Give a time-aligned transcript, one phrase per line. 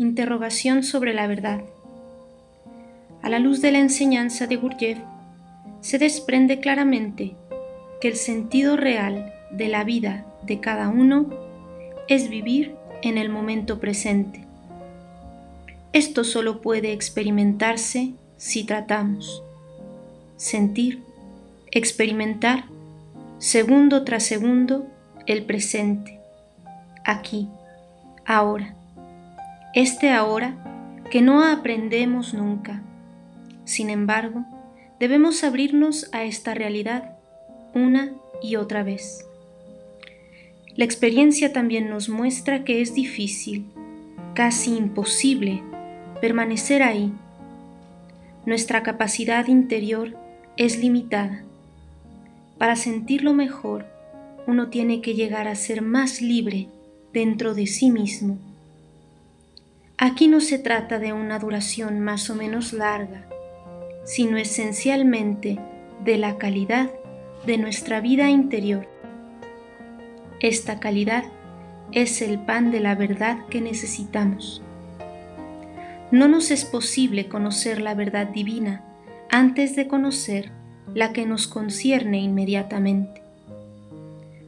[0.00, 1.60] Interrogación sobre la verdad.
[3.20, 4.96] A la luz de la enseñanza de Gurdjieff,
[5.82, 7.34] se desprende claramente
[8.00, 11.28] que el sentido real de la vida de cada uno
[12.08, 14.46] es vivir en el momento presente.
[15.92, 19.42] Esto solo puede experimentarse si tratamos,
[20.38, 21.02] sentir,
[21.72, 22.64] experimentar,
[23.36, 24.86] segundo tras segundo,
[25.26, 26.18] el presente,
[27.04, 27.50] aquí,
[28.24, 28.79] ahora.
[29.72, 30.56] Este ahora
[31.12, 32.82] que no aprendemos nunca.
[33.64, 34.44] Sin embargo,
[34.98, 37.16] debemos abrirnos a esta realidad
[37.72, 39.26] una y otra vez.
[40.74, 43.66] La experiencia también nos muestra que es difícil,
[44.34, 45.62] casi imposible,
[46.20, 47.12] permanecer ahí.
[48.46, 50.16] Nuestra capacidad interior
[50.56, 51.44] es limitada.
[52.58, 53.86] Para sentirlo mejor,
[54.48, 56.66] uno tiene que llegar a ser más libre
[57.12, 58.38] dentro de sí mismo.
[60.02, 63.26] Aquí no se trata de una duración más o menos larga,
[64.04, 65.58] sino esencialmente
[66.02, 66.90] de la calidad
[67.44, 68.88] de nuestra vida interior.
[70.40, 71.24] Esta calidad
[71.92, 74.62] es el pan de la verdad que necesitamos.
[76.10, 78.82] No nos es posible conocer la verdad divina
[79.30, 80.50] antes de conocer
[80.94, 83.20] la que nos concierne inmediatamente.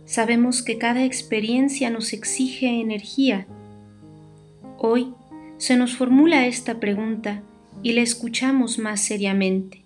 [0.06, 3.47] Sabemos que cada experiencia nos exige energía.
[4.78, 5.14] Hoy
[5.62, 7.41] se nos formula esta pregunta
[7.84, 9.82] y la escuchamos más seriamente.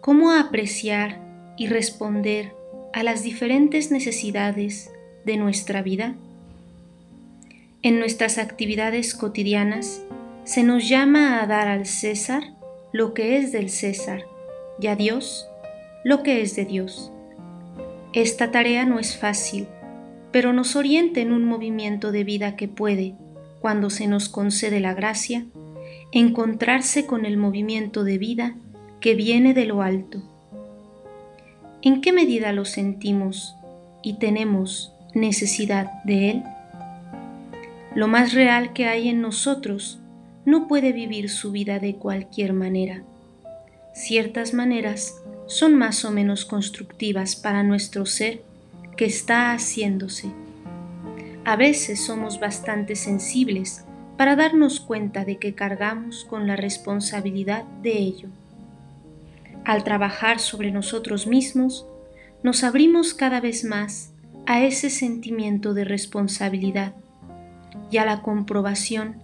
[0.00, 1.18] ¿Cómo apreciar
[1.56, 2.52] y responder
[2.92, 4.92] a las diferentes necesidades
[5.24, 6.14] de nuestra vida?
[7.82, 10.04] En nuestras actividades cotidianas
[10.44, 12.54] se nos llama a dar al César
[12.92, 14.26] lo que es del César
[14.80, 15.48] y a Dios
[16.04, 17.10] lo que es de Dios.
[18.12, 19.66] Esta tarea no es fácil,
[20.30, 23.16] pero nos orienta en un movimiento de vida que puede,
[23.64, 25.46] cuando se nos concede la gracia,
[26.12, 28.56] encontrarse con el movimiento de vida
[29.00, 30.22] que viene de lo alto.
[31.80, 33.56] ¿En qué medida lo sentimos
[34.02, 36.42] y tenemos necesidad de él?
[37.94, 39.98] Lo más real que hay en nosotros
[40.44, 43.02] no puede vivir su vida de cualquier manera.
[43.94, 45.14] Ciertas maneras
[45.46, 48.42] son más o menos constructivas para nuestro ser
[48.98, 50.43] que está haciéndose.
[51.46, 53.84] A veces somos bastante sensibles
[54.16, 58.28] para darnos cuenta de que cargamos con la responsabilidad de ello.
[59.66, 61.86] Al trabajar sobre nosotros mismos,
[62.42, 64.10] nos abrimos cada vez más
[64.46, 66.94] a ese sentimiento de responsabilidad
[67.90, 69.16] y a la comprobación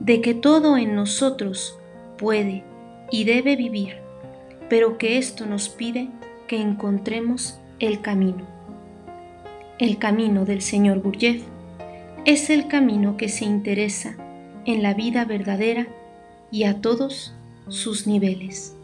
[0.00, 1.78] de que todo en nosotros
[2.16, 2.64] puede
[3.10, 3.96] y debe vivir,
[4.70, 6.08] pero que esto nos pide
[6.48, 8.46] que encontremos el camino.
[9.78, 11.55] El camino del Señor Gurdjieff
[12.26, 14.16] es el camino que se interesa
[14.64, 15.86] en la vida verdadera
[16.50, 17.32] y a todos
[17.68, 18.75] sus niveles.